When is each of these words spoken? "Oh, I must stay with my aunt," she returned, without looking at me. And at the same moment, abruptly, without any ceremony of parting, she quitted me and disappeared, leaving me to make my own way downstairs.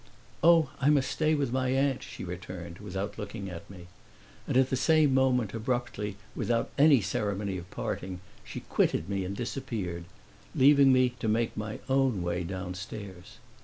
"Oh, 0.43 0.71
I 0.79 0.89
must 0.89 1.11
stay 1.11 1.35
with 1.35 1.51
my 1.53 1.69
aunt," 1.69 2.01
she 2.01 2.23
returned, 2.23 2.79
without 2.79 3.19
looking 3.19 3.51
at 3.51 3.69
me. 3.69 3.85
And 4.47 4.57
at 4.57 4.71
the 4.71 4.75
same 4.75 5.13
moment, 5.13 5.53
abruptly, 5.53 6.17
without 6.35 6.71
any 6.75 7.01
ceremony 7.01 7.55
of 7.59 7.69
parting, 7.69 8.19
she 8.43 8.61
quitted 8.61 9.09
me 9.09 9.23
and 9.23 9.35
disappeared, 9.35 10.05
leaving 10.55 10.91
me 10.91 11.09
to 11.19 11.27
make 11.27 11.55
my 11.55 11.77
own 11.87 12.23
way 12.23 12.43
downstairs. 12.43 13.37